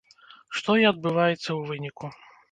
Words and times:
Што 0.59 0.71
і 0.83 0.87
адбываецца 0.91 1.37
ў 1.41 1.59
выніку. 1.73 2.07